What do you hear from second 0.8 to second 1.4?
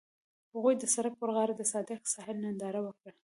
سړک پر